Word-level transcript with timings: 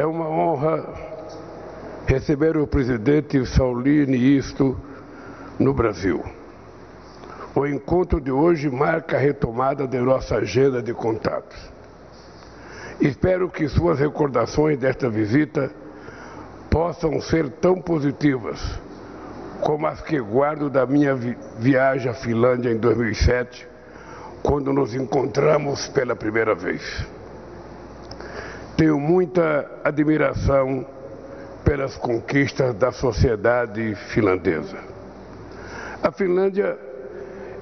É 0.00 0.06
uma 0.06 0.26
honra 0.26 0.82
receber 2.06 2.56
o 2.56 2.66
presidente 2.66 3.44
Sauli 3.44 4.06
Niisto 4.06 4.74
no 5.58 5.74
Brasil. 5.74 6.24
O 7.54 7.66
encontro 7.66 8.18
de 8.18 8.32
hoje 8.32 8.70
marca 8.70 9.18
a 9.18 9.20
retomada 9.20 9.86
de 9.86 9.98
nossa 9.98 10.36
agenda 10.36 10.82
de 10.82 10.94
contatos. 10.94 11.58
Espero 12.98 13.50
que 13.50 13.68
suas 13.68 14.00
recordações 14.00 14.78
desta 14.78 15.10
visita 15.10 15.70
possam 16.70 17.20
ser 17.20 17.50
tão 17.50 17.74
positivas 17.74 18.80
como 19.60 19.86
as 19.86 20.00
que 20.00 20.18
guardo 20.18 20.70
da 20.70 20.86
minha 20.86 21.14
vi 21.14 21.36
viagem 21.58 22.10
à 22.10 22.14
Finlândia 22.14 22.70
em 22.70 22.78
2007, 22.78 23.68
quando 24.42 24.72
nos 24.72 24.94
encontramos 24.94 25.88
pela 25.88 26.16
primeira 26.16 26.54
vez. 26.54 27.19
Tenho 28.80 28.98
muita 28.98 29.70
admiração 29.84 30.86
pelas 31.62 31.98
conquistas 31.98 32.74
da 32.76 32.90
sociedade 32.90 33.94
finlandesa. 33.94 34.78
A 36.02 36.10
Finlândia 36.10 36.78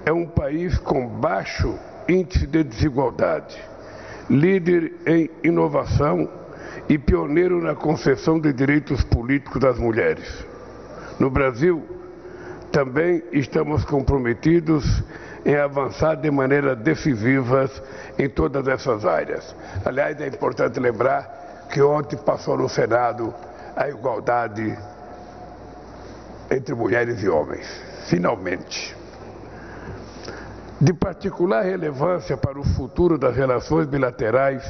é 0.06 0.12
um 0.12 0.24
país 0.24 0.78
com 0.78 1.08
baixo 1.08 1.77
índice 2.08 2.46
de 2.46 2.62
desigualdade, 2.62 3.60
líder 4.30 4.92
em 5.04 5.28
inovação 5.42 6.30
e 6.88 6.96
pioneiro 6.96 7.60
na 7.60 7.74
concessão 7.74 8.38
de 8.38 8.52
direitos 8.52 9.02
políticos 9.02 9.60
das 9.60 9.77
mulheres. 9.77 10.46
No 11.19 11.28
Brasil, 11.30 11.84
também 12.70 13.24
estamos 13.32 13.84
comprometidos 13.84 15.02
em 15.45 15.56
avançar 15.56 16.16
de 16.16 16.30
maneira 16.30 16.74
decisiva 16.74 17.70
em 18.19 18.28
todas 18.28 18.66
essas 18.66 19.05
áreas. 19.05 19.55
Aliás, 19.84 20.20
é 20.20 20.27
importante 20.27 20.78
lembrar 20.80 21.66
que 21.70 21.80
ontem 21.83 22.16
passou 22.16 22.56
no 22.56 22.69
Senado 22.69 23.33
a 23.77 23.88
igualdade 23.88 24.77
entre 26.50 26.75
mulheres 26.75 27.22
e 27.22 27.28
homens, 27.28 27.67
finalmente. 28.08 28.97
De 30.80 30.92
particular 30.92 31.64
relevância 31.64 32.36
para 32.36 32.58
o 32.58 32.64
futuro 32.64 33.19
das 33.19 33.36
relações 33.36 33.86
bilaterais 33.86 34.62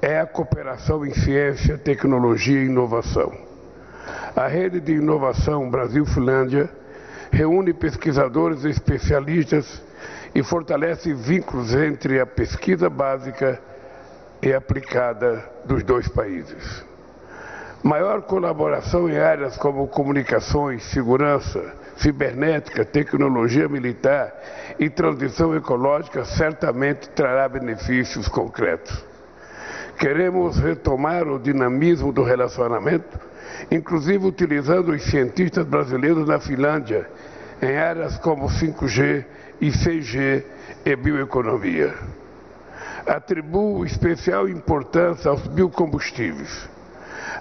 é 0.00 0.18
a 0.18 0.26
cooperação 0.26 1.06
em 1.06 1.14
ciência, 1.14 1.78
tecnologia 1.78 2.60
e 2.60 2.66
inovação. 2.66 3.32
A 4.34 4.48
rede 4.48 4.80
de 4.80 4.92
inovação 4.92 5.70
Brasil-Finlândia 5.70 6.68
reúne 7.32 7.72
pesquisadores 7.72 8.64
e 8.64 8.68
especialistas 8.68 9.82
e 10.34 10.42
fortalece 10.42 11.12
vínculos 11.14 11.74
entre 11.74 12.20
a 12.20 12.26
pesquisa 12.26 12.88
básica 12.88 13.58
e 14.42 14.52
aplicada 14.52 15.42
dos 15.64 15.82
dois 15.82 16.06
países. 16.08 16.84
Maior 17.82 18.22
colaboração 18.22 19.08
em 19.08 19.18
áreas 19.18 19.56
como 19.56 19.88
comunicações, 19.88 20.84
segurança, 20.84 21.74
cibernética, 21.96 22.84
tecnologia 22.84 23.68
militar 23.68 24.32
e 24.78 24.88
transição 24.88 25.54
ecológica 25.56 26.24
certamente 26.24 27.08
trará 27.10 27.48
benefícios 27.48 28.28
concretos. 28.28 29.04
Queremos 29.98 30.58
retomar 30.58 31.26
o 31.26 31.38
dinamismo 31.38 32.12
do 32.12 32.22
relacionamento, 32.22 33.18
inclusive 33.70 34.26
utilizando 34.26 34.92
os 34.92 35.02
cientistas 35.02 35.66
brasileiros 35.66 36.26
na 36.26 36.38
Finlândia, 36.38 37.08
em 37.60 37.76
áreas 37.76 38.18
como 38.18 38.48
5G 38.48 39.24
e 39.60 39.68
6G 39.68 40.44
e 40.84 40.96
bioeconomia. 40.96 41.94
Atribuo 43.06 43.84
especial 43.84 44.48
importância 44.48 45.30
aos 45.30 45.46
biocombustíveis. 45.46 46.68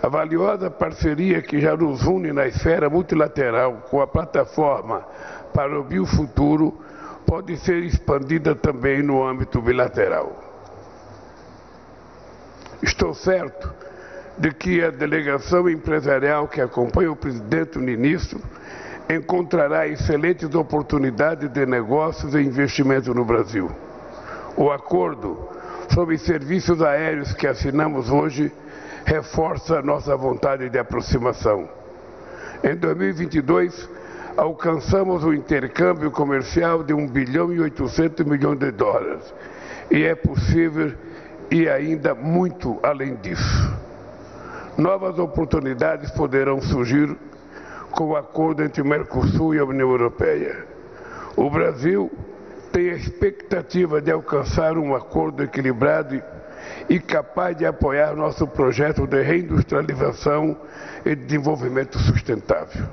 A 0.01 0.07
valiosa 0.07 0.69
parceria 0.69 1.41
que 1.41 1.59
já 1.59 1.75
nos 1.75 2.03
une 2.03 2.31
na 2.31 2.47
esfera 2.47 2.89
multilateral 2.89 3.87
com 3.89 4.01
a 4.01 4.07
plataforma 4.07 5.05
para 5.53 5.79
o 5.79 5.83
biofuturo 5.83 6.79
pode 7.25 7.57
ser 7.57 7.83
expandida 7.83 8.55
também 8.55 9.03
no 9.03 9.23
âmbito 9.23 9.61
bilateral. 9.61 10.39
Estou 12.81 13.13
certo 13.13 13.71
de 14.41 14.51
que 14.51 14.83
a 14.83 14.89
delegação 14.89 15.69
empresarial 15.69 16.47
que 16.47 16.59
acompanha 16.59 17.11
o 17.11 17.15
presidente 17.15 17.75
e 17.75 17.77
o 17.77 17.81
ministro 17.83 18.41
encontrará 19.07 19.87
excelentes 19.87 20.55
oportunidades 20.55 21.47
de 21.51 21.63
negócios 21.63 22.33
e 22.33 22.39
investimento 22.39 23.13
no 23.13 23.23
Brasil. 23.23 23.69
O 24.57 24.71
acordo 24.71 25.47
sobre 25.93 26.17
serviços 26.17 26.81
aéreos 26.81 27.33
que 27.33 27.45
assinamos 27.45 28.09
hoje 28.09 28.51
reforça 29.05 29.79
nossa 29.83 30.17
vontade 30.17 30.69
de 30.69 30.79
aproximação. 30.79 31.69
Em 32.63 32.75
2022, 32.75 33.87
alcançamos 34.35 35.23
o 35.23 35.35
intercâmbio 35.35 36.09
comercial 36.09 36.83
de 36.83 36.95
1 36.95 37.07
bilhão 37.09 37.53
e 37.53 37.59
800 37.59 38.25
milhões 38.25 38.57
de 38.57 38.71
dólares. 38.71 39.31
E 39.91 40.03
é 40.03 40.15
possível 40.15 40.93
e 41.51 41.69
ainda 41.69 42.15
muito 42.15 42.79
além 42.81 43.15
disso. 43.17 43.80
Novas 44.81 45.19
oportunidades 45.19 46.09
poderão 46.09 46.59
surgir 46.59 47.15
com 47.91 48.05
o 48.05 48.15
acordo 48.15 48.63
entre 48.63 48.81
o 48.81 48.85
Mercosul 48.85 49.53
e 49.53 49.59
a 49.59 49.63
União 49.63 49.87
Europeia. 49.87 50.65
O 51.37 51.51
Brasil 51.51 52.11
tem 52.71 52.89
a 52.89 52.95
expectativa 52.95 54.01
de 54.01 54.09
alcançar 54.09 54.79
um 54.79 54.95
acordo 54.95 55.43
equilibrado 55.43 56.19
e 56.89 56.99
capaz 56.99 57.55
de 57.55 57.63
apoiar 57.63 58.15
nosso 58.15 58.47
projeto 58.47 59.05
de 59.05 59.21
reindustrialização 59.21 60.57
e 61.05 61.13
desenvolvimento 61.13 61.99
sustentável. 61.99 62.87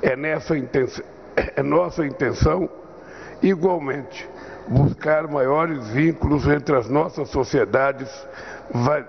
É, 0.00 0.16
nessa 0.16 0.56
intenção, 0.56 1.04
é 1.36 1.62
nossa 1.62 2.06
intenção, 2.06 2.66
igualmente, 3.42 4.26
buscar 4.68 5.26
maiores 5.26 5.88
vínculos 5.88 6.46
entre 6.46 6.76
as 6.76 6.88
nossas 6.88 7.28
sociedades, 7.30 8.08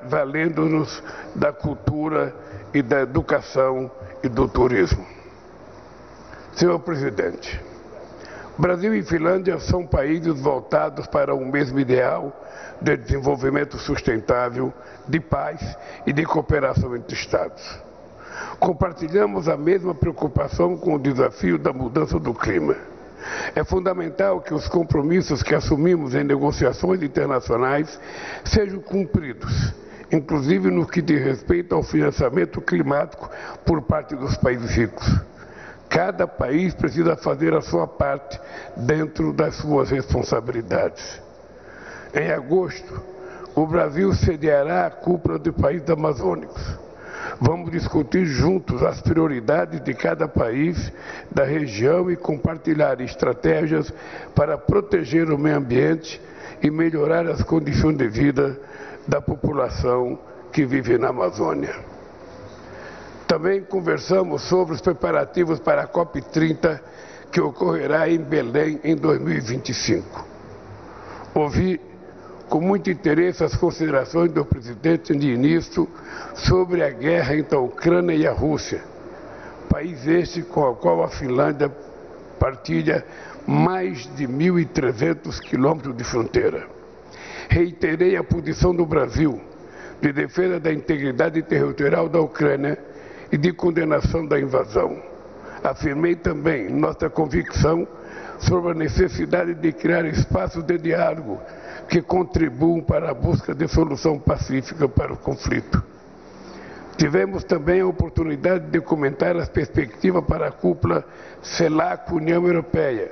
valendo-nos 0.08 1.04
da 1.36 1.52
cultura 1.52 2.34
e 2.74 2.82
da 2.82 3.02
educação 3.02 3.92
e 4.24 4.30
do 4.30 4.48
turismo. 4.48 5.06
Senhor 6.54 6.80
presidente, 6.80 7.62
Brasil 8.58 8.94
e 8.94 9.04
Finlândia 9.04 9.60
são 9.60 9.86
países 9.86 10.40
voltados 10.42 11.08
para 11.08 11.34
o 11.34 11.46
mesmo 11.46 11.80
ideal 11.80 12.34
de 12.82 12.96
desenvolvimento 12.98 13.78
sustentável, 13.78 14.74
de 15.08 15.20
paz 15.20 15.78
e 16.06 16.14
de 16.14 16.26
cooperação 16.26 16.96
entre 16.96 17.16
Estados. 17.16 17.80
Compartilhamos 18.60 19.48
a 19.48 19.58
mesma 19.58 19.94
preocupação 19.94 20.78
com 20.78 20.96
o 20.96 21.00
desafio 21.00 21.58
da 21.58 21.74
mudança 21.74 22.20
do 22.20 22.34
clima 22.34 22.76
é 23.56 23.64
fundamental 23.64 24.42
que 24.42 24.54
os 24.54 24.68
compromissos 24.68 25.44
que 25.44 25.56
assumimos 25.56 26.16
em 26.16 26.24
negociações 26.24 27.02
internacionais 27.02 28.00
sejam 28.44 28.80
cumpridos, 28.80 29.74
inclusive 30.12 30.70
no 30.72 30.86
que 30.86 31.02
diz 31.02 31.24
respeito 31.24 31.76
ao 31.76 31.84
financiamento 31.84 32.62
climático 32.62 33.30
por 33.66 33.82
parte 33.82 34.16
dos 34.16 34.38
países 34.38 34.72
ricos. 34.72 35.22
Cada 35.90 36.28
país 36.28 36.74
precisa 36.74 37.16
fazer 37.16 37.54
a 37.54 37.62
sua 37.62 37.88
parte 37.88 38.40
dentro 38.78 39.34
das 39.34 39.56
suas 39.56 39.90
responsabilidades. 39.90 41.22
Em 42.14 42.32
agosto, 42.32 43.02
o 43.56 43.66
Brasil 43.66 44.14
sediará 44.14 44.86
a 44.86 44.92
cúpula 44.92 45.40
do 45.40 45.52
país 45.52 45.88
amazônicos 45.90 46.89
Vamos 47.42 47.72
discutir 47.72 48.26
juntos 48.26 48.84
as 48.84 49.02
prioridades 49.02 49.82
de 49.82 49.94
cada 49.94 50.28
país 50.28 50.92
da 51.32 51.46
região 51.46 52.12
e 52.12 52.18
compartilhar 52.18 53.00
estratégias 53.00 53.94
para 54.36 54.58
proteger 54.58 55.32
o 55.32 55.38
meio 55.38 55.56
ambiente 55.56 56.22
e 56.62 56.70
melhorar 56.70 57.26
as 57.28 57.42
condições 57.42 57.96
de 57.96 58.10
vida 58.10 58.60
da 59.08 59.22
população 59.22 60.20
que 60.52 60.66
vive 60.66 60.98
na 60.98 61.10
Amazônia. 61.10 61.76
Também 63.26 63.62
conversamos 63.62 64.42
sobre 64.42 64.76
os 64.76 64.82
preparativos 64.82 65.60
para 65.60 65.84
a 65.84 65.88
COP30 65.88 66.82
que 67.32 67.40
ocorrerá 67.40 68.10
em 68.10 68.18
Belém 68.18 68.82
em 68.84 68.96
2025. 68.98 70.26
Ouvi 71.34 71.80
com 72.50 72.60
muito 72.60 72.90
interesse 72.90 73.44
as 73.44 73.56
considerações 73.56 74.32
do 74.32 74.44
presidente 74.44 75.14
ministro 75.14 75.88
sobre 76.34 76.84
a 76.84 76.90
guerra 76.90 77.38
entre 77.38 77.56
a 77.56 77.60
Ucrânia 77.60 78.16
e 78.16 78.28
a 78.28 78.34
Rússia, 78.34 78.84
país 79.70 80.06
este 80.08 80.42
com 80.42 80.62
o 80.62 80.76
qual 80.76 81.04
a 81.04 81.08
Finlândia 81.08 81.72
partilha 82.40 83.06
mais 83.48 84.10
de 84.16 84.28
1.300 84.28 85.40
quilômetros 85.40 85.96
de 85.96 86.04
fronteira. 86.04 86.68
Reiterei 87.48 88.16
a 88.16 88.24
posição 88.24 88.76
do 88.76 88.86
Brasil 88.86 89.40
de 90.02 90.12
defesa 90.12 90.60
da 90.60 90.74
integridade 90.74 91.42
territorial 91.44 92.10
da 92.10 92.20
Ucrânia 92.20 92.78
e 93.32 93.38
de 93.38 93.52
condenação 93.54 94.26
da 94.26 94.40
invasão. 94.40 95.09
Afirmei 95.64 96.16
também 96.16 96.70
nossa 96.70 97.10
convicção 97.10 97.88
sobre 98.40 98.72
a 98.72 98.74
necessidade 98.74 99.54
de 99.56 99.72
criar 99.74 100.06
espaços 100.06 100.64
de 100.64 100.78
diálogo 100.78 101.40
que 101.88 102.02
contribuam 102.02 102.82
para 102.82 103.12
a 103.12 103.14
busca 103.14 103.54
de 103.54 103.68
solução 103.68 104.20
pacífica 104.20 104.88
para 104.88 105.14
o 105.14 105.18
conflito. 105.18 105.84
Tivemos 106.98 107.44
também 107.44 107.82
a 107.82 107.88
oportunidade 107.88 108.66
de 108.68 108.82
comentar 108.82 109.36
as 109.38 109.48
perspectivas 109.48 110.24
para 110.26 110.48
a 110.48 110.52
cúpula 110.52 111.06
CELAC-União 111.42 112.46
Europeia, 112.46 113.12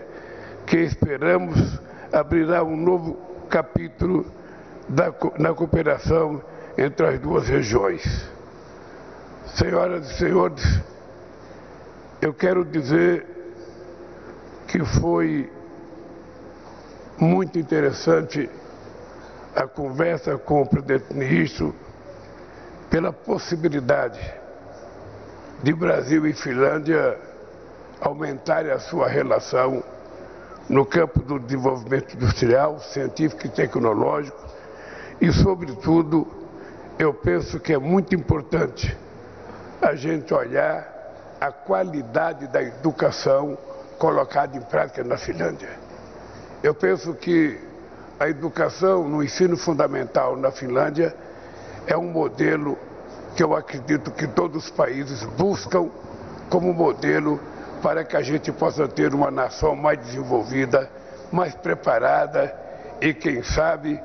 que 0.65 0.77
esperamos 0.77 1.79
abrirá 2.11 2.63
um 2.63 2.75
novo 2.75 3.17
capítulo 3.49 4.25
da, 4.87 5.13
na 5.37 5.53
cooperação 5.53 6.41
entre 6.77 7.05
as 7.05 7.19
duas 7.19 7.47
regiões. 7.47 8.29
Senhoras 9.55 10.11
e 10.11 10.13
senhores, 10.15 10.81
eu 12.21 12.33
quero 12.33 12.65
dizer 12.65 13.25
que 14.67 14.83
foi 14.83 15.51
muito 17.17 17.57
interessante 17.59 18.49
a 19.55 19.67
conversa 19.67 20.37
com 20.37 20.61
o 20.61 20.67
presidente 20.67 21.13
ministro 21.13 21.75
pela 22.89 23.13
possibilidade 23.13 24.19
de 25.61 25.73
Brasil 25.73 26.25
e 26.27 26.33
Finlândia 26.33 27.17
aumentarem 28.01 28.71
a 28.71 28.79
sua 28.79 29.07
relação 29.07 29.83
no 30.69 30.85
campo 30.85 31.21
do 31.21 31.39
desenvolvimento 31.39 32.15
industrial, 32.15 32.79
científico 32.79 33.47
e 33.47 33.49
tecnológico. 33.49 34.37
E, 35.19 35.31
sobretudo, 35.31 36.27
eu 36.99 37.13
penso 37.13 37.59
que 37.59 37.73
é 37.73 37.77
muito 37.77 38.13
importante 38.13 38.95
a 39.81 39.95
gente 39.95 40.33
olhar 40.33 40.96
a 41.39 41.51
qualidade 41.51 42.47
da 42.47 42.61
educação 42.61 43.57
colocada 43.97 44.57
em 44.57 44.61
prática 44.61 45.03
na 45.03 45.17
Finlândia. 45.17 45.69
Eu 46.63 46.73
penso 46.73 47.13
que 47.13 47.59
a 48.19 48.27
educação 48.27 49.07
no 49.07 49.23
ensino 49.23 49.55
fundamental 49.55 50.35
na 50.35 50.51
Finlândia 50.51 51.15
é 51.85 51.95
um 51.95 52.11
modelo 52.11 52.77
que 53.35 53.43
eu 53.43 53.55
acredito 53.55 54.11
que 54.11 54.27
todos 54.27 54.65
os 54.65 54.71
países 54.71 55.23
buscam 55.37 55.89
como 56.49 56.73
modelo 56.73 57.39
para 57.81 58.03
que 58.03 58.17
a 58.17 58.21
gente 58.21 58.51
possa 58.51 58.87
ter 58.87 59.13
uma 59.13 59.29
nação 59.29 59.75
mais 59.75 59.99
desenvolvida, 59.99 60.89
mais 61.31 61.53
preparada 61.53 62.55
e, 62.99 63.13
quem 63.13 63.43
sabe, 63.43 64.01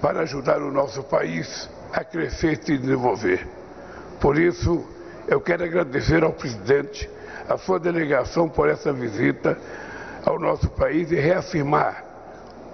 para 0.00 0.20
ajudar 0.20 0.62
o 0.62 0.70
nosso 0.70 1.02
país 1.02 1.68
a 1.92 2.02
crescer 2.02 2.52
e 2.52 2.64
se 2.64 2.78
desenvolver. 2.78 3.46
Por 4.18 4.38
isso, 4.38 4.84
eu 5.28 5.40
quero 5.40 5.64
agradecer 5.64 6.22
ao 6.22 6.32
presidente, 6.32 7.08
à 7.48 7.56
sua 7.56 7.78
delegação 7.78 8.48
por 8.48 8.68
essa 8.68 8.92
visita 8.92 9.56
ao 10.24 10.38
nosso 10.38 10.68
país 10.70 11.10
e 11.10 11.16
reafirmar 11.16 12.04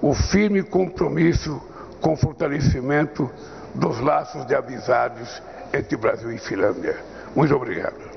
o 0.03 0.15
firme 0.15 0.63
compromisso 0.63 1.61
com 2.01 2.13
o 2.13 2.17
fortalecimento 2.17 3.31
dos 3.75 4.01
laços 4.01 4.45
de 4.47 4.55
amizades 4.55 5.43
entre 5.73 5.97
Brasil 5.97 6.33
e 6.33 6.39
Finlândia. 6.39 6.97
Muito 7.35 7.55
obrigado. 7.55 8.16